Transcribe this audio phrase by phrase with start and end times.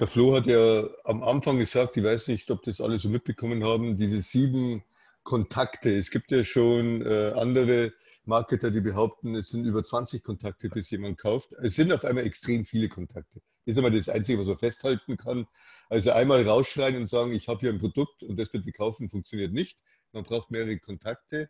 [0.00, 3.64] Der Flo hat ja am Anfang gesagt, ich weiß nicht, ob das alle so mitbekommen
[3.64, 4.82] haben, diese sieben
[5.22, 5.96] Kontakte.
[5.96, 7.92] Es gibt ja schon äh, andere
[8.26, 11.52] Marketer, die behaupten, es sind über 20 Kontakte, bis jemand kauft.
[11.62, 13.40] Es sind auf einmal extrem viele Kontakte.
[13.64, 15.46] Ist immer das Einzige, was man festhalten kann.
[15.88, 19.52] Also einmal rausschreien und sagen, ich habe hier ein Produkt und das bitte kaufen, funktioniert
[19.52, 19.78] nicht.
[20.12, 21.48] Man braucht mehrere Kontakte.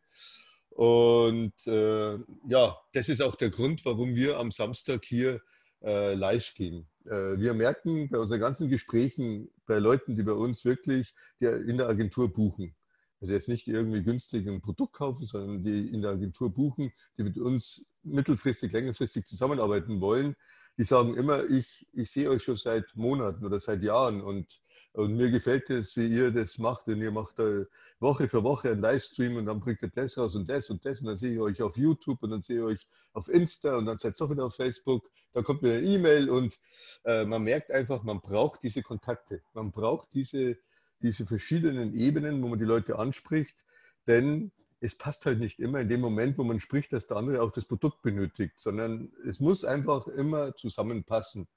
[0.71, 5.41] Und äh, ja, das ist auch der Grund, warum wir am Samstag hier
[5.83, 6.89] äh, live gehen.
[7.05, 11.77] Äh, wir merken bei unseren ganzen Gesprächen bei Leuten, die bei uns wirklich die in
[11.79, 12.75] der Agentur buchen,
[13.21, 17.23] also jetzt nicht irgendwie günstig ein Produkt kaufen, sondern die in der Agentur buchen, die
[17.23, 20.37] mit uns mittelfristig, längerfristig zusammenarbeiten wollen,
[20.77, 24.61] die sagen immer, ich, ich sehe euch schon seit Monaten oder seit Jahren und,
[24.93, 26.89] und mir gefällt es, wie ihr das macht.
[26.89, 27.65] Und ihr macht da
[28.01, 31.01] Woche für Woche einen Livestream und dann bringt ihr das raus und das und das.
[31.01, 33.87] Und dann sehe ich euch auf YouTube und dann sehe ich euch auf Insta und
[33.87, 35.09] dann seid ihr auch wieder auf Facebook.
[35.33, 36.59] Dann kommt mir eine E-Mail und
[37.05, 39.43] äh, man merkt einfach, man braucht diese Kontakte.
[39.53, 40.59] Man braucht diese,
[41.01, 43.65] diese verschiedenen Ebenen, wo man die Leute anspricht.
[44.07, 44.51] Denn
[44.85, 47.51] es passt halt nicht immer in dem Moment, wo man spricht, dass der andere auch
[47.51, 51.49] das Produkt benötigt, sondern es muss einfach immer zusammenpassen.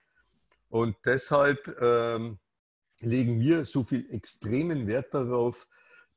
[0.70, 2.40] Und deshalb ähm,
[3.02, 5.68] legen wir so viel extremen Wert darauf,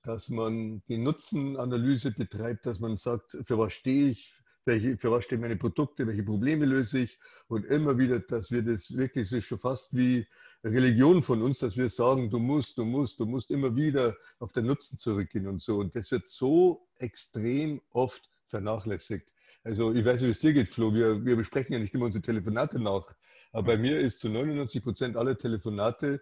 [0.02, 4.32] dass man die Nutzenanalyse betreibt, dass man sagt, für was stehe ich,
[4.64, 7.18] welche, für was stehen meine Produkte, welche Probleme löse ich
[7.48, 10.28] und immer wieder, dass wir das wirklich, das ist schon fast wie
[10.62, 14.52] Religion von uns, dass wir sagen, du musst, du musst, du musst immer wieder auf
[14.52, 15.78] den Nutzen zurückgehen und so.
[15.78, 19.26] Und das wird so extrem oft vernachlässigt.
[19.64, 20.92] Also ich weiß nicht, wie es dir geht, Flo.
[20.92, 23.14] Wir, wir besprechen ja nicht immer unsere Telefonate nach.
[23.52, 26.20] Aber bei mir ist zu 99 Prozent aller Telefonate,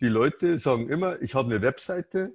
[0.00, 2.34] die Leute sagen immer, ich habe eine Webseite,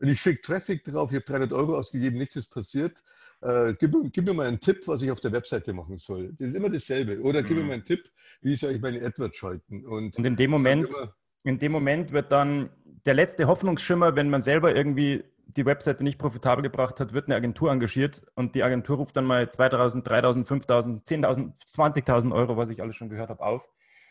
[0.00, 3.02] und ich schicke Traffic drauf, ich habe 300 Euro ausgegeben, nichts ist passiert.
[3.40, 6.32] Äh, gib, gib, mir mal einen Tipp, was ich auf der Webseite machen soll.
[6.38, 7.20] Das ist immer dasselbe.
[7.20, 7.62] Oder gib mhm.
[7.62, 8.10] mir mal einen Tipp,
[8.40, 9.84] wie soll ich meine AdWords schalten.
[9.86, 10.88] Und, Und in, dem Moment,
[11.44, 12.70] in dem Moment wird dann
[13.06, 15.24] der letzte Hoffnungsschimmer, wenn man selber irgendwie
[15.56, 19.24] die Webseite nicht profitabel gebracht hat, wird eine Agentur engagiert und die Agentur ruft dann
[19.24, 23.66] mal 2.000, 3.000, 5.000, 10.000, 20.000 Euro, was ich alles schon gehört habe, auf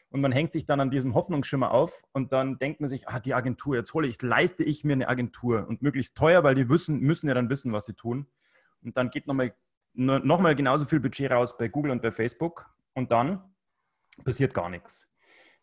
[0.09, 3.19] und man hängt sich dann an diesem Hoffnungsschimmer auf und dann denkt man sich, ah,
[3.19, 6.69] die Agentur, jetzt hole ich, leiste ich mir eine Agentur und möglichst teuer, weil die
[6.69, 8.27] wissen, müssen ja dann wissen, was sie tun.
[8.81, 9.53] Und dann geht nochmal
[9.97, 13.41] noch mal genauso viel Budget raus bei Google und bei Facebook und dann
[14.23, 15.11] passiert gar nichts,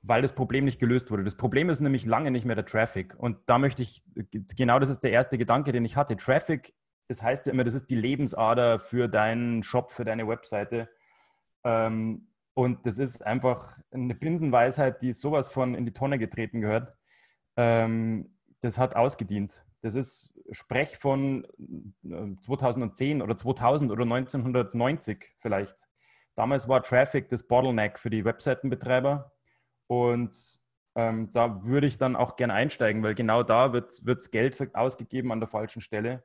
[0.03, 1.23] weil das Problem nicht gelöst wurde.
[1.23, 3.15] Das Problem ist nämlich lange nicht mehr der Traffic.
[3.17, 4.03] Und da möchte ich,
[4.57, 6.17] genau das ist der erste Gedanke, den ich hatte.
[6.17, 6.75] Traffic,
[7.07, 10.89] das heißt ja immer, das ist die Lebensader für deinen Shop, für deine Webseite.
[11.63, 16.95] Ähm, und das ist einfach eine Binsenweisheit, die sowas von in die Tonne getreten gehört.
[17.57, 19.67] Ähm, das hat ausgedient.
[19.83, 21.47] Das ist Sprech von
[22.43, 25.75] 2010 äh, oder 2000 oder 1990 vielleicht.
[26.37, 29.33] Damals war Traffic das Bottleneck für die Webseitenbetreiber.
[29.87, 30.61] Und
[30.97, 35.33] ähm, da würde ich dann auch gerne einsteigen, weil genau da wird, wird Geld ausgegeben
[35.33, 36.25] an der falschen Stelle.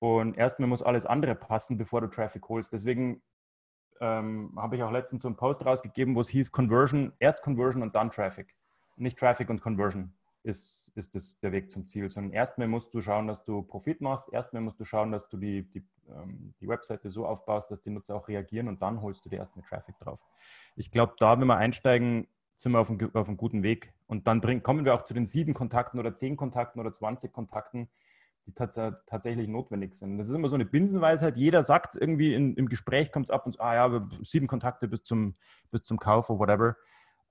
[0.00, 2.72] Und erstmal muss alles andere passen, bevor du Traffic holst.
[2.72, 3.22] Deswegen
[4.00, 7.82] ähm, habe ich auch letztens so einen Post rausgegeben, wo es hieß Conversion, erst Conversion
[7.82, 8.54] und dann Traffic.
[8.96, 13.00] Nicht Traffic und Conversion ist, ist das der Weg zum Ziel, sondern erstmal musst du
[13.00, 16.68] schauen, dass du Profit machst, erstmal musst du schauen, dass du die, die, ähm, die
[16.68, 19.98] Webseite so aufbaust, dass die Nutzer auch reagieren und dann holst du dir erstmal Traffic
[19.98, 20.20] drauf.
[20.76, 23.92] Ich glaube, da, wenn wir einsteigen, sind wir auf einem, auf einem guten Weg.
[24.08, 27.32] Und dann bring, kommen wir auch zu den sieben Kontakten oder zehn Kontakten oder 20
[27.32, 27.88] Kontakten,
[28.48, 30.16] die tats tatsächlich notwendig sind.
[30.16, 31.36] Das ist immer so eine Binsenweisheit.
[31.36, 34.88] Jeder sagt irgendwie in, im Gespräch, kommt es ab und zu, ah ja, sieben Kontakte
[34.88, 35.36] bis zum,
[35.70, 36.76] bis zum Kauf oder whatever.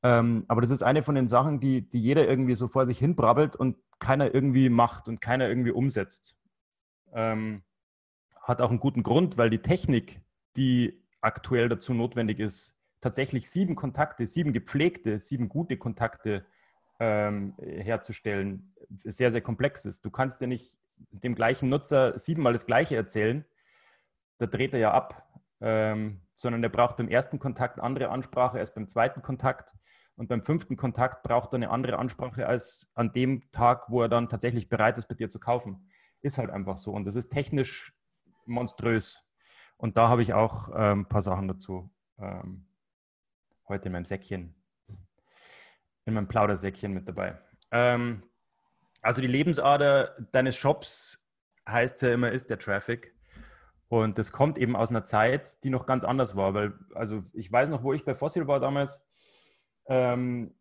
[0.04, 3.00] Ähm, aber das ist eine von den Sachen, die, die jeder irgendwie so vor sich
[3.00, 6.38] hin brabbelt und keiner irgendwie macht und keiner irgendwie umsetzt.
[7.14, 7.64] Ähm,
[8.40, 10.22] hat auch einen guten Grund, weil die Technik,
[10.56, 16.46] die aktuell dazu notwendig ist, tatsächlich sieben Kontakte, sieben gepflegte, sieben gute Kontakte
[17.00, 20.06] ähm, herzustellen, sehr, sehr komplex ist.
[20.06, 20.78] Du kannst ja nicht
[21.12, 23.46] dem gleichen Nutzer siebenmal das Gleiche erzählen,
[24.38, 25.24] da dreht er ja ab.
[25.60, 29.74] Ähm, sondern er braucht beim ersten Kontakt andere Ansprache als beim zweiten Kontakt.
[30.16, 34.10] Und beim fünften Kontakt braucht er eine andere Ansprache als an dem Tag, wo er
[34.10, 35.90] dann tatsächlich bereit ist, bei dir zu kaufen.
[36.22, 36.92] Ist halt einfach so.
[36.92, 37.94] Und das ist technisch
[38.46, 39.24] monströs.
[39.78, 42.68] Und da habe ich auch ähm, ein paar Sachen dazu ähm,
[43.68, 44.56] heute in meinem Säckchen,
[46.06, 47.40] in meinem Plaudersäckchen mit dabei.
[47.72, 48.24] Ähm,
[49.08, 51.26] also die Lebensader deines Shops
[51.66, 53.16] heißt ja immer, ist der Traffic.
[53.88, 57.50] Und das kommt eben aus einer Zeit, die noch ganz anders war, weil, also ich
[57.50, 59.08] weiß noch, wo ich bei Fossil war damals,
[59.86, 60.54] ähm,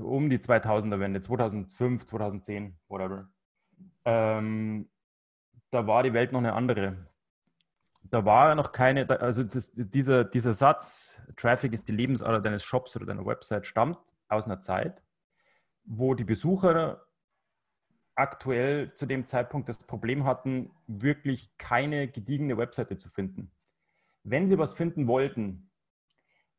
[0.00, 3.28] um die 2000er Wende, 2005, 2010, whatever.
[4.04, 4.90] Ähm,
[5.70, 6.96] da war die Welt noch eine andere.
[8.02, 12.96] Da war noch keine, also das, dieser, dieser Satz, Traffic ist die Lebensader deines Shops
[12.96, 13.98] oder deiner Website, stammt
[14.28, 15.04] aus einer Zeit,
[15.84, 17.05] wo die Besucher
[18.16, 23.50] aktuell zu dem Zeitpunkt das Problem hatten, wirklich keine gediegene Webseite zu finden.
[24.24, 25.70] Wenn sie was finden wollten,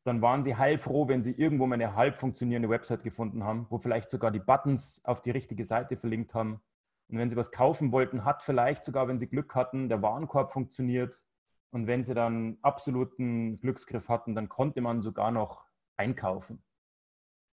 [0.04, 3.78] dann waren sie heilfroh, wenn sie irgendwo mal eine halb funktionierende Website gefunden haben, wo
[3.78, 6.62] vielleicht sogar die Buttons auf die richtige Seite verlinkt haben.
[7.08, 10.50] Und wenn sie was kaufen wollten, hat vielleicht sogar, wenn sie Glück hatten, der Warenkorb
[10.50, 11.24] funktioniert.
[11.70, 15.66] Und wenn sie dann absoluten Glücksgriff hatten, dann konnte man sogar noch
[15.96, 16.62] einkaufen.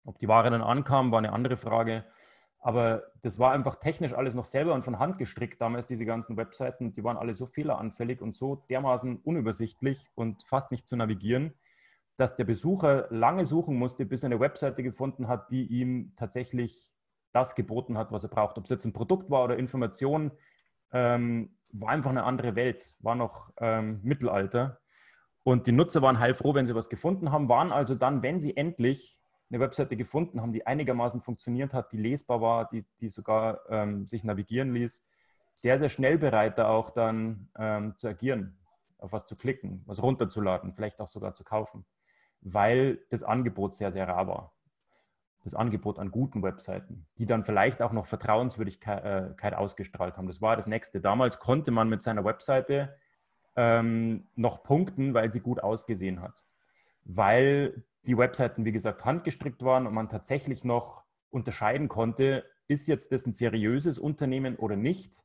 [0.05, 2.05] Ob die Ware dann ankam, war eine andere Frage.
[2.65, 6.35] Aber das war einfach technisch alles noch selber und von Hand gestrickt damals, diese ganzen
[6.35, 6.93] Webseiten.
[6.93, 11.53] Die waren alle so fehleranfällig und so dermaßen unübersichtlich und fast nicht zu navigieren,
[12.17, 16.91] dass der Besucher lange suchen musste, bis er eine Webseite gefunden hat, die ihm tatsächlich
[17.33, 18.57] das geboten hat, was er braucht.
[18.57, 20.31] Ob es jetzt ein Produkt war oder Information,
[20.91, 24.79] ähm, war einfach eine andere Welt, war noch ähm, Mittelalter.
[25.43, 28.57] Und die Nutzer waren heilfroh, wenn sie was gefunden haben, waren also dann, wenn sie
[28.57, 29.19] endlich
[29.49, 34.07] eine Webseite gefunden haben, die einigermaßen funktioniert hat, die lesbar war, die, die sogar ähm,
[34.07, 35.03] sich navigieren ließ,
[35.53, 38.57] sehr, sehr schnell bereit, da auch dann ähm, zu agieren,
[38.97, 41.85] auf was zu klicken, was runterzuladen, vielleicht auch sogar zu kaufen,
[42.41, 44.51] weil das Angebot sehr, sehr rar war.
[45.43, 50.25] Das Angebot an guten Webseiten, die dann vielleicht auch noch Vertrauenswürdigkeit äh, ausgestrahlt haben.
[50.25, 51.01] Das war das Nächste.
[51.01, 52.97] Damals konnte man mit seiner Webseite
[53.55, 56.43] ähm, noch punkten, weil sie gut ausgesehen hat.
[57.03, 63.11] Weil die Webseiten, wie gesagt, handgestrickt waren und man tatsächlich noch unterscheiden konnte, ist jetzt
[63.11, 65.23] das ein seriöses Unternehmen oder nicht,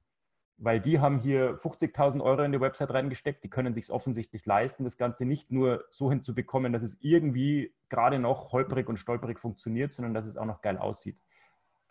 [0.58, 4.84] weil die haben hier 50.000 Euro in die Website reingesteckt, die können sich offensichtlich leisten,
[4.84, 9.92] das Ganze nicht nur so hinzubekommen, dass es irgendwie gerade noch holprig und stolperig funktioniert,
[9.92, 11.18] sondern dass es auch noch geil aussieht.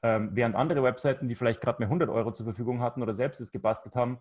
[0.02, 3.42] Ähm, während andere Webseiten, die vielleicht gerade mehr 100 Euro zur Verfügung hatten oder selbst
[3.42, 4.20] es gebastelt haben,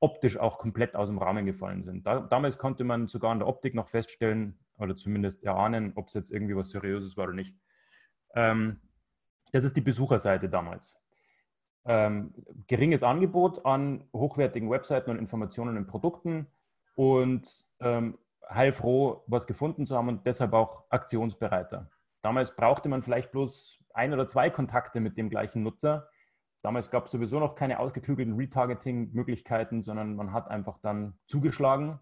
[0.00, 2.06] optisch auch komplett aus dem Rahmen gefallen sind.
[2.06, 6.14] Da, damals konnte man sogar an der Optik noch feststellen, oder zumindest erahnen, ob es
[6.14, 7.56] jetzt irgendwie was Seriöses war oder nicht.
[8.34, 8.80] Ähm,
[9.52, 11.04] das ist die Besucherseite damals.
[11.84, 12.34] Ähm,
[12.66, 16.46] geringes Angebot an hochwertigen Webseiten und Informationen und Produkten
[16.94, 18.18] und ähm,
[18.48, 21.90] heilfroh, was gefunden zu haben und deshalb auch aktionsbereiter.
[22.22, 26.08] Damals brauchte man vielleicht bloß ein oder zwei Kontakte mit dem gleichen Nutzer.
[26.62, 32.00] Damals gab es sowieso noch keine ausgeklügelten Retargeting-Möglichkeiten, sondern man hat einfach dann zugeschlagen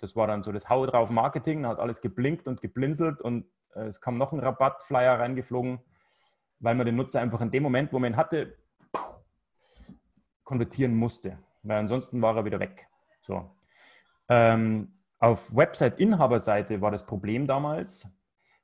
[0.00, 3.46] das war dann so das Hau drauf Marketing, da hat alles geblinkt und geblinzelt und
[3.74, 5.80] äh, es kam noch ein Rabattflyer reingeflogen,
[6.60, 8.56] weil man den Nutzer einfach in dem Moment, wo man ihn hatte,
[10.44, 12.86] konvertieren musste, weil ansonsten war er wieder weg.
[13.22, 13.50] So.
[14.28, 18.06] Ähm, auf Website-Inhaberseite war das Problem damals,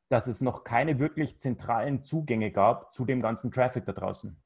[0.09, 4.37] dass es noch keine wirklich zentralen Zugänge gab zu dem ganzen Traffic da draußen.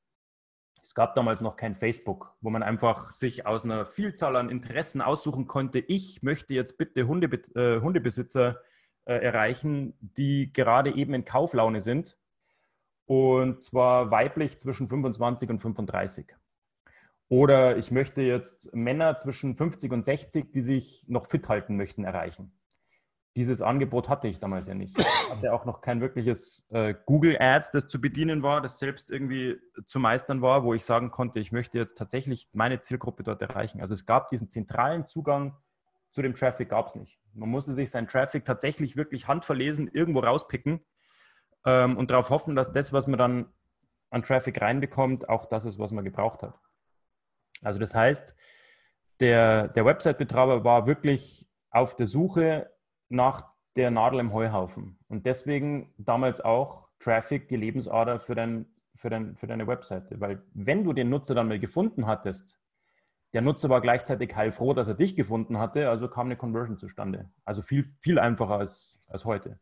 [0.82, 5.00] Es gab damals noch kein Facebook, wo man einfach sich aus einer Vielzahl an Interessen
[5.00, 5.78] aussuchen konnte.
[5.78, 8.61] Ich möchte jetzt bitte Hunde, äh, Hundebesitzer
[9.04, 12.19] äh, erreichen, die gerade eben in Kauflaune sind.
[13.07, 16.35] Und zwar weiblich zwischen 25 und 35.
[17.28, 22.04] Oder ich möchte jetzt Männer zwischen 50 und 60, die sich noch fit halten möchten,
[22.04, 22.52] erreichen
[23.37, 24.97] dieses Angebot hatte ich damals ja nicht.
[24.99, 29.11] Ich hatte auch noch kein wirkliches äh, Google Ads, das zu bedienen war, das selbst
[29.11, 33.43] irgendwie zu meistern war, wo ich sagen konnte, ich möchte jetzt tatsächlich meine Zielgruppe dort
[33.43, 33.81] erreichen.
[33.81, 35.57] Also es gab diesen zentralen Zugang
[36.12, 37.19] zu dem Traffic, gab es nicht.
[37.33, 40.85] Man musste sich seinen Traffic tatsächlich wirklich handverlesen, irgendwo rauspicken
[41.64, 43.47] ähm, und darauf hoffen, dass das, was man dann
[44.11, 46.55] an Traffic reinbekommt, auch das ist, was man gebraucht hat.
[47.62, 48.37] Also das heißt,
[49.19, 52.71] der, der Website-Betreiber war wirklich auf der Suche
[53.14, 54.99] nach der Nadel im Heuhaufen.
[55.09, 60.21] Und deswegen damals auch Traffic die Lebensader für, dein, für, dein, für deine Webseite.
[60.21, 62.59] Weil wenn du den Nutzer dann mal gefunden hattest,
[63.33, 67.30] der Nutzer war gleichzeitig heilfroh, dass er dich gefunden hatte, also kam eine Conversion zustande.
[67.44, 69.59] Also viel, viel einfacher als, als heute.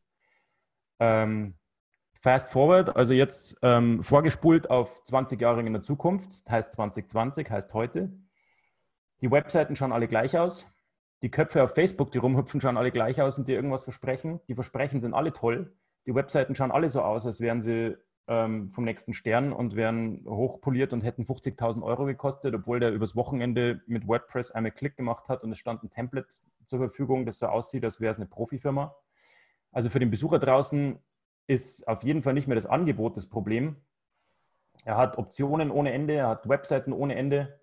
[0.98, 1.54] Ähm,
[2.20, 7.72] fast forward, also jetzt ähm, vorgespult auf 20 Jahre in der Zukunft, heißt 2020, heißt
[7.72, 8.12] heute.
[9.22, 10.71] Die Webseiten schauen alle gleich aus
[11.22, 14.40] die Köpfe auf Facebook, die rumhüpfen, schauen alle gleich aus und dir irgendwas versprechen.
[14.48, 15.72] Die Versprechen sind alle toll.
[16.06, 20.24] Die Webseiten schauen alle so aus, als wären sie ähm, vom nächsten Stern und wären
[20.26, 25.28] hochpoliert und hätten 50.000 Euro gekostet, obwohl der übers Wochenende mit WordPress einmal Klick gemacht
[25.28, 26.28] hat und es stand ein Template
[26.66, 28.94] zur Verfügung, das so aussieht, als wäre es eine Profifirma.
[29.70, 30.98] Also für den Besucher draußen
[31.46, 33.76] ist auf jeden Fall nicht mehr das Angebot das Problem.
[34.84, 37.60] Er hat Optionen ohne Ende, er hat Webseiten ohne Ende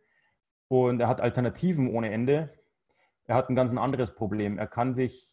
[0.70, 2.54] und er hat Alternativen ohne Ende.
[3.30, 4.58] Er hat ein ganz anderes Problem.
[4.58, 5.24] Er kann sich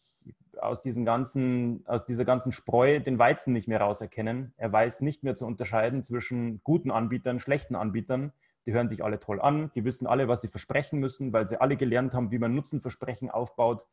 [0.59, 4.53] aus, diesen ganzen, aus dieser ganzen Spreu den Weizen nicht mehr rauserkennen.
[4.55, 8.33] Er weiß nicht mehr zu unterscheiden zwischen guten Anbietern, schlechten Anbietern.
[8.67, 11.59] Die hören sich alle toll an, die wissen alle, was sie versprechen müssen, weil sie
[11.59, 13.87] alle gelernt haben, wie man Nutzenversprechen aufbaut,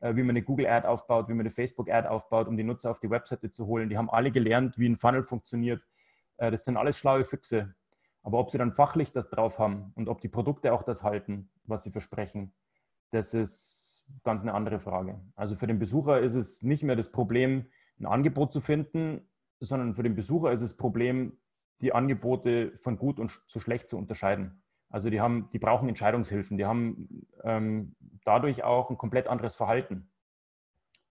[0.00, 2.98] äh, wie man eine Google-Ad aufbaut, wie man eine Facebook-Ad aufbaut, um die Nutzer auf
[2.98, 3.90] die Webseite zu holen.
[3.90, 5.82] Die haben alle gelernt, wie ein Funnel funktioniert.
[6.38, 7.74] Äh, das sind alles schlaue Füchse.
[8.22, 11.50] Aber ob sie dann fachlich das drauf haben und ob die Produkte auch das halten,
[11.64, 12.54] was sie versprechen,
[13.10, 15.20] das ist ganz eine andere Frage.
[15.36, 17.66] Also für den Besucher ist es nicht mehr das Problem,
[17.98, 19.28] ein Angebot zu finden,
[19.60, 21.38] sondern für den Besucher ist es das Problem,
[21.80, 24.62] die Angebote von gut und zu schlecht zu unterscheiden.
[24.88, 30.10] Also die haben, die brauchen Entscheidungshilfen, die haben ähm, dadurch auch ein komplett anderes Verhalten.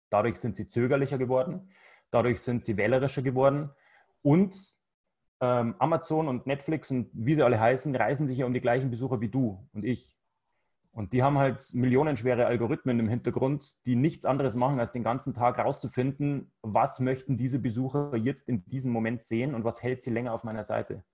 [0.10, 1.72] Dadurch sind sie zögerlicher geworden,
[2.12, 3.70] dadurch sind sie wählerischer geworden
[4.22, 4.56] und
[5.40, 8.90] ähm, Amazon und Netflix und wie sie alle heißen, reißen sich ja um die gleichen
[8.90, 10.19] Besucher wie du und ich.
[11.00, 15.34] Und die haben halt millionenschwere Algorithmen im Hintergrund, die nichts anderes machen, als den ganzen
[15.34, 20.10] Tag rauszufinden, was möchten diese Besucher jetzt in diesem Moment sehen und was hält sie
[20.12, 21.06] länger auf meiner Seite.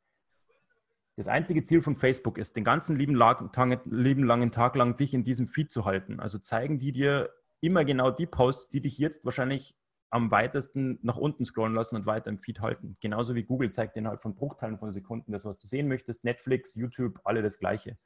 [1.17, 5.47] Das einzige Ziel von Facebook ist, den ganzen lieben, langen Tag lang dich in diesem
[5.47, 6.19] Feed zu halten.
[6.19, 7.29] Also zeigen die dir
[7.61, 9.75] immer genau die Posts, die dich jetzt wahrscheinlich
[10.09, 12.95] am weitesten nach unten scrollen lassen und weiter im Feed halten.
[13.01, 16.23] Genauso wie Google zeigt innerhalb von Bruchteilen von Sekunden das, was du sehen möchtest.
[16.23, 17.99] Netflix, YouTube, alle das Gleiche.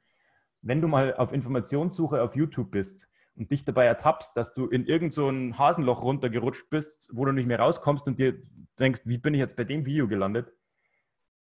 [0.62, 4.84] Wenn du mal auf Informationssuche auf YouTube bist und dich dabei ertappst, dass du in
[4.86, 8.42] irgend so Hasenloch runtergerutscht bist, wo du nicht mehr rauskommst und dir
[8.78, 10.52] denkst, wie bin ich jetzt bei dem Video gelandet,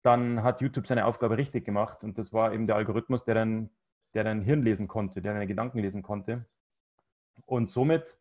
[0.03, 2.03] dann hat YouTube seine Aufgabe richtig gemacht.
[2.03, 3.70] Und das war eben der Algorithmus, der dann,
[4.13, 6.46] der dein Hirn lesen konnte, der deine Gedanken lesen konnte.
[7.46, 8.20] Und somit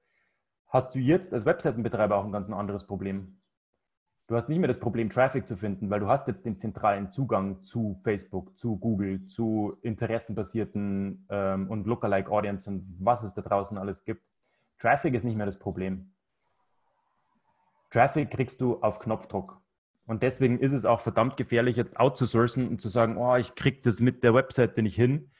[0.69, 3.40] hast du jetzt als Webseitenbetreiber auch ein ganz anderes Problem.
[4.31, 7.11] Du hast nicht mehr das Problem, Traffic zu finden, weil du hast jetzt den zentralen
[7.11, 13.43] Zugang zu Facebook, zu Google, zu interessenbasierten ähm, und Lookalike Audience und was es da
[13.43, 14.31] draußen alles gibt.
[14.79, 16.13] Traffic ist nicht mehr das Problem.
[17.91, 19.61] Traffic kriegst du auf Knopfdruck.
[20.07, 23.81] Und deswegen ist es auch verdammt gefährlich, jetzt outzusourcen und zu sagen, oh, ich kriege
[23.83, 25.33] das mit der Webseite nicht hin.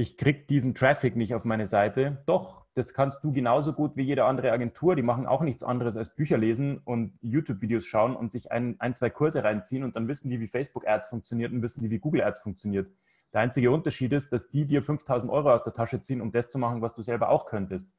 [0.00, 2.22] Ich kriege diesen Traffic nicht auf meine Seite.
[2.24, 4.94] Doch, das kannst du genauso gut wie jede andere Agentur.
[4.94, 8.94] Die machen auch nichts anderes als Bücher lesen und YouTube-Videos schauen und sich ein, ein,
[8.94, 12.38] zwei Kurse reinziehen und dann wissen die, wie Facebook-Ads funktioniert und wissen die, wie Google-Ads
[12.38, 12.88] funktioniert.
[13.32, 16.48] Der einzige Unterschied ist, dass die dir 5000 Euro aus der Tasche ziehen, um das
[16.48, 17.92] zu machen, was du selber auch könntest.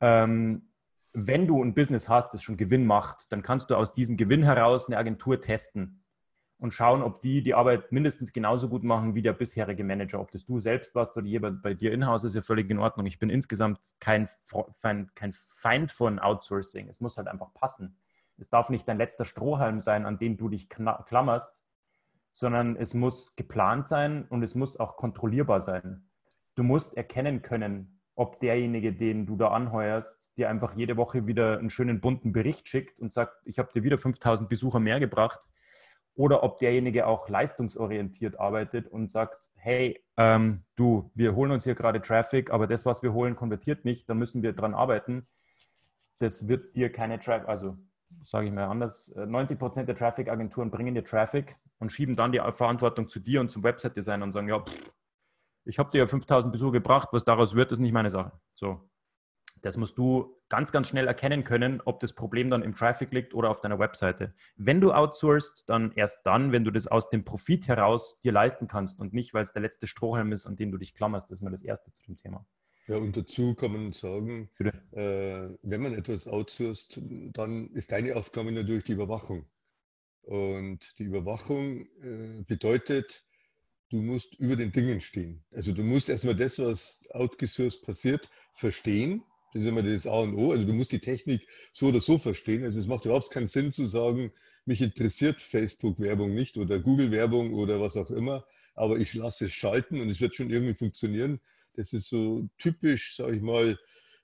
[0.00, 0.72] Ähm,
[1.12, 4.42] wenn du ein Business hast, das schon Gewinn macht, dann kannst du aus diesem Gewinn
[4.42, 6.02] heraus eine Agentur testen
[6.58, 10.20] und schauen, ob die die Arbeit mindestens genauso gut machen wie der bisherige Manager.
[10.20, 13.06] Ob das du selbst warst oder jemand bei dir in-house, ist ja völlig in Ordnung.
[13.06, 14.28] Ich bin insgesamt kein,
[15.14, 16.88] kein Feind von Outsourcing.
[16.88, 17.96] Es muss halt einfach passen.
[18.38, 21.62] Es darf nicht dein letzter Strohhalm sein, an den du dich klammerst,
[22.32, 26.08] sondern es muss geplant sein und es muss auch kontrollierbar sein.
[26.54, 31.58] Du musst erkennen können, ob derjenige, den du da anheuerst, dir einfach jede Woche wieder
[31.58, 35.40] einen schönen bunten Bericht schickt und sagt, ich habe dir wieder 5000 Besucher mehr gebracht,
[36.18, 41.76] oder ob derjenige auch leistungsorientiert arbeitet und sagt, hey, ähm, du, wir holen uns hier
[41.76, 45.28] gerade Traffic, aber das, was wir holen, konvertiert nicht, da müssen wir dran arbeiten.
[46.18, 47.78] Das wird dir keine Traffic, also
[48.22, 52.32] sage ich mal anders, 90 äh, Prozent der Traffic-Agenturen bringen dir Traffic und schieben dann
[52.32, 54.92] die Verantwortung zu dir und zum Website-Design und sagen, ja, pff,
[55.66, 58.32] ich habe dir ja 5000 Besucher gebracht, was daraus wird, ist nicht meine Sache.
[58.54, 58.90] So.
[59.62, 63.34] Das musst du ganz, ganz schnell erkennen können, ob das Problem dann im Traffic liegt
[63.34, 64.34] oder auf deiner Webseite.
[64.56, 68.68] Wenn du outsourcest, dann erst dann, wenn du das aus dem Profit heraus dir leisten
[68.68, 71.30] kannst und nicht, weil es der letzte Strohhalm ist, an den du dich klammerst.
[71.30, 72.46] Das ist mal das Erste zu dem Thema.
[72.86, 74.48] Ja, und dazu kann man sagen,
[74.92, 76.98] äh, wenn man etwas outsourced,
[77.34, 79.44] dann ist deine Aufgabe natürlich die Überwachung.
[80.22, 83.26] Und die Überwachung äh, bedeutet,
[83.90, 85.44] du musst über den Dingen stehen.
[85.52, 89.22] Also du musst erstmal das, was outgesourced passiert, verstehen.
[89.52, 90.52] Das ist immer das A und O.
[90.52, 92.64] Also du musst die Technik so oder so verstehen.
[92.64, 94.32] Also es macht überhaupt keinen Sinn zu sagen,
[94.66, 100.00] mich interessiert Facebook-Werbung nicht oder Google-Werbung oder was auch immer, aber ich lasse es schalten
[100.00, 101.40] und es wird schon irgendwie funktionieren.
[101.74, 103.78] Das ist so typisch, sage ich mal,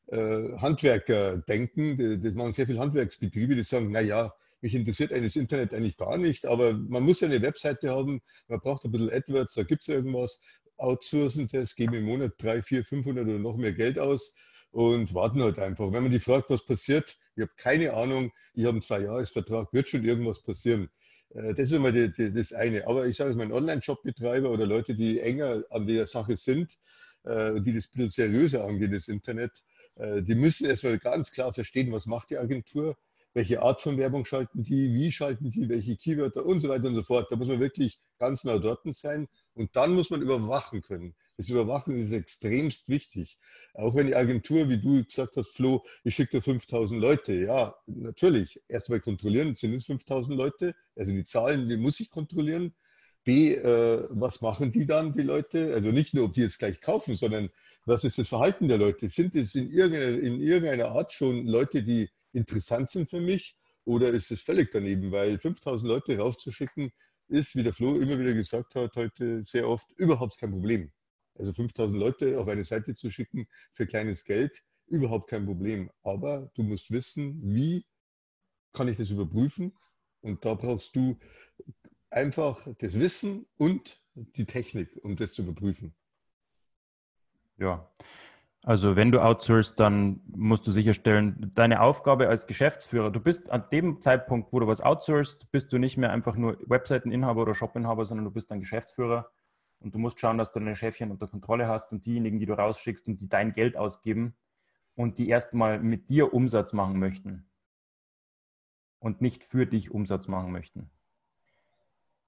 [0.08, 2.22] äh, Handwerker-Denken.
[2.22, 6.46] Das machen sehr viele Handwerksbetriebe, die sagen, naja, mich interessiert das Internet eigentlich gar nicht,
[6.46, 9.88] aber man muss ja eine Webseite haben, man braucht ein bisschen AdWords, da gibt es
[9.88, 10.40] irgendwas,
[10.78, 14.34] outsourcen das, geben im Monat 3, 4, 500 oder noch mehr Geld aus
[14.74, 15.92] und warten halt einfach.
[15.92, 19.88] Wenn man die fragt, was passiert, ich habe keine Ahnung, ich habe einen Zwei-Jahres-Vertrag, wird
[19.88, 20.90] schon irgendwas passieren.
[21.30, 22.86] Äh, das ist immer die, die, das eine.
[22.88, 26.72] Aber ich sage es mal, Online-Shop-Betreiber oder Leute, die enger an der Sache sind,
[27.22, 29.52] äh, die das ein bisschen seriöser angehen, das Internet,
[29.94, 32.96] äh, die müssen erstmal ganz klar verstehen, was macht die Agentur,
[33.34, 36.94] welche Art von Werbung schalten die, wie schalten die, welche Keywörter und so weiter und
[36.94, 37.26] so fort.
[37.30, 41.14] Da muss man wirklich ganz nah dort sein und dann muss man überwachen können.
[41.36, 43.36] Das Überwachen ist extremst wichtig.
[43.74, 47.32] Auch wenn die Agentur, wie du gesagt hast, Flo, ich schicke dir 5000 Leute.
[47.32, 48.62] Ja, natürlich.
[48.68, 50.76] Erstmal kontrollieren, sind es 5000 Leute?
[50.94, 52.72] Also die Zahlen, die muss ich kontrollieren.
[53.24, 55.74] B, äh, was machen die dann, die Leute?
[55.74, 57.50] Also nicht nur, ob die jetzt gleich kaufen, sondern
[57.84, 59.08] was ist das Verhalten der Leute?
[59.08, 63.56] Sind es in irgendeiner, in irgendeiner Art schon Leute, die interessant sind für mich?
[63.84, 65.12] Oder ist es völlig daneben?
[65.12, 66.92] Weil 5000 Leute raufzuschicken,
[67.28, 70.92] ist, wie der Flo immer wieder gesagt hat, heute sehr oft überhaupt kein Problem.
[71.36, 75.90] Also 5000 Leute auf eine Seite zu schicken für kleines Geld, überhaupt kein Problem.
[76.02, 77.84] Aber du musst wissen, wie
[78.72, 79.72] kann ich das überprüfen?
[80.20, 81.18] Und da brauchst du
[82.10, 85.94] einfach das Wissen und die Technik, um das zu überprüfen.
[87.56, 87.90] Ja,
[88.66, 93.64] also wenn du outsourcest, dann musst du sicherstellen, deine Aufgabe als Geschäftsführer, du bist an
[93.70, 98.06] dem Zeitpunkt, wo du was outsourcest, bist du nicht mehr einfach nur Webseiteninhaber oder Shopinhaber,
[98.06, 99.30] sondern du bist ein Geschäftsführer
[99.80, 102.54] und du musst schauen, dass du deine Chefchen unter Kontrolle hast und diejenigen, die du
[102.54, 104.34] rausschickst und die dein Geld ausgeben
[104.94, 107.46] und die erstmal mit dir Umsatz machen möchten
[108.98, 110.90] und nicht für dich Umsatz machen möchten.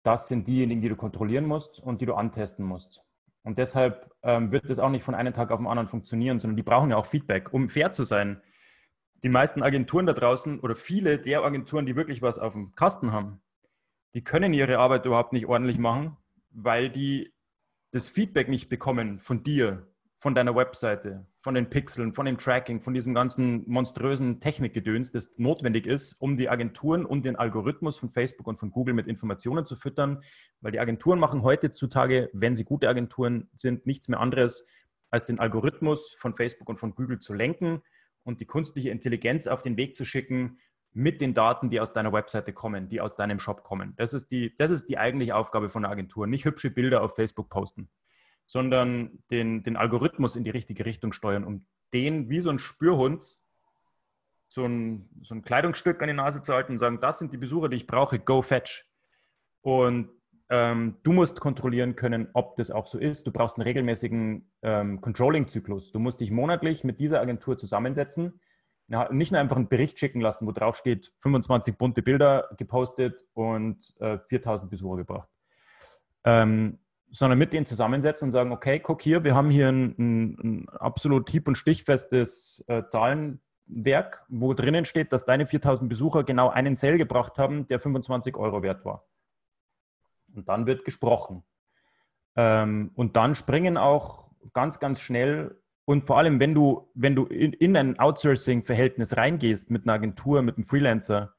[0.03, 3.06] Das sind diejenigen, die du kontrollieren musst und die du antesten musst.
[3.47, 6.57] Und deshalb ähm, wird das auch nicht von einem Tag auf den anderen funktionieren, sondern
[6.57, 8.43] die brauchen ja auch Feedback, um fair zu sein.
[9.23, 13.13] Die meisten Agenturen da draußen oder viele der Agenturen, die wirklich was auf dem Kasten
[13.13, 13.41] haben,
[14.15, 16.17] die können ihre Arbeit überhaupt nicht ordentlich machen,
[16.51, 17.33] weil die
[17.93, 19.87] das Feedback nicht bekommen von dir,
[20.19, 25.39] von deiner Webseite, von den Pixeln, von dem Tracking, von diesem ganzen monströsen Technikgedöns, das
[25.39, 29.65] notwendig ist, um die Agenturen und den Algorithmus von Facebook und von Google mit Informationen
[29.65, 30.25] zu füttern,
[30.61, 34.67] weil die Agenturen machen heutzutage, wenn sie gute Agenturen sind, nichts mehr anderes,
[35.11, 37.81] als den Algorithmus von Facebook und von Google zu lenken
[38.25, 40.59] und die künstliche Intelligenz auf den Weg zu schicken,
[40.95, 43.95] mit den Daten, die aus deiner Webseite kommen, die aus deinem Shop kommen.
[43.99, 46.27] Das ist die, das ist die eigentliche Aufgabe von der Agentur.
[46.27, 47.89] Nicht hübsche Bilder auf Facebook posten,
[48.47, 53.39] sondern den, den Algorithmus in die richtige Richtung steuern, um den wie so ein Spürhund
[54.49, 57.37] so ein, so ein Kleidungsstück an die Nase zu halten und sagen, das sind die
[57.37, 58.87] Besucher, die ich brauche, go fetch.
[59.61, 60.09] Und
[60.49, 63.27] ähm, du musst kontrollieren können, ob das auch so ist.
[63.27, 65.91] Du brauchst einen regelmäßigen ähm, Controlling-Zyklus.
[65.91, 68.41] Du musst dich monatlich mit dieser Agentur zusammensetzen
[69.11, 73.95] nicht nur einfach einen Bericht schicken lassen, wo drauf steht, 25 bunte Bilder gepostet und
[73.99, 75.29] äh, 4000 Besucher gebracht.
[76.25, 76.79] Ähm,
[77.17, 80.69] sondern mit denen zusammensetzen und sagen, okay, guck hier, wir haben hier ein, ein, ein
[80.69, 86.75] absolut hieb- und stichfestes äh, Zahlenwerk, wo drinnen steht, dass deine 4000 Besucher genau einen
[86.75, 89.07] Sale gebracht haben, der 25 Euro wert war.
[90.35, 91.43] Und dann wird gesprochen.
[92.37, 97.27] Ähm, und dann springen auch ganz, ganz schnell und vor allem, wenn du, wenn du
[97.27, 101.35] in, in ein Outsourcing-Verhältnis reingehst mit einer Agentur, mit einem Freelancer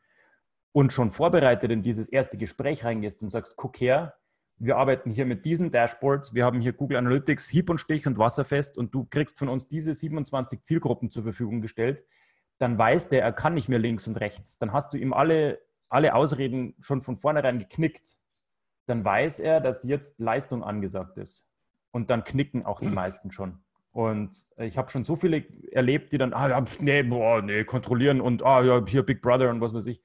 [0.72, 4.16] und schon vorbereitet in dieses erste Gespräch reingehst und sagst, guck her,
[4.60, 8.18] wir arbeiten hier mit diesen Dashboards, wir haben hier Google Analytics, Hieb und Stich und
[8.18, 12.04] Wasserfest und du kriegst von uns diese 27 Zielgruppen zur Verfügung gestellt,
[12.58, 14.58] dann weiß der, er kann nicht mehr links und rechts.
[14.58, 18.18] Dann hast du ihm alle, alle Ausreden schon von vornherein geknickt.
[18.88, 21.48] Dann weiß er, dass jetzt Leistung angesagt ist.
[21.92, 23.60] Und dann knicken auch die meisten schon.
[23.92, 28.22] Und ich habe schon so viele erlebt, die dann, ah ja, nee, boah, nee, kontrollieren
[28.22, 30.04] und ah ja, hier Big Brother und was weiß ich.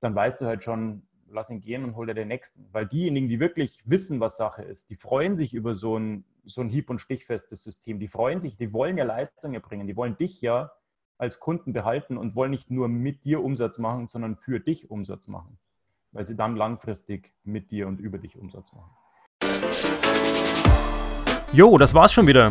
[0.00, 2.66] Dann weißt du halt schon, lass ihn gehen und hol dir den nächsten.
[2.72, 6.60] Weil diejenigen, die wirklich wissen, was Sache ist, die freuen sich über so ein, so
[6.60, 7.98] ein hieb- und stichfestes System.
[7.98, 9.86] Die freuen sich, die wollen ja Leistungen erbringen.
[9.86, 10.72] Die wollen dich ja
[11.18, 15.28] als Kunden behalten und wollen nicht nur mit dir Umsatz machen, sondern für dich Umsatz
[15.28, 15.58] machen.
[16.12, 18.90] Weil sie dann langfristig mit dir und über dich Umsatz machen.
[21.52, 22.50] Jo, das war's schon wieder.